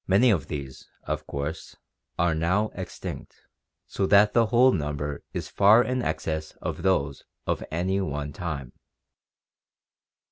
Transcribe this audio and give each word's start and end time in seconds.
Many 0.07 0.31
of 0.31 0.47
these, 0.47 0.89
of 1.03 1.27
course, 1.27 1.75
are 2.17 2.33
now 2.33 2.71
extinct, 2.73 3.43
so 3.85 4.07
that 4.07 4.33
the 4.33 4.47
whole 4.47 4.71
number 4.71 5.21
is 5.31 5.47
far 5.47 5.83
in 5.83 6.01
excess 6.01 6.53
of 6.59 6.81
those 6.81 7.23
of 7.45 7.63
any 7.69 8.01
one 8.01 8.33
time. 8.33 8.73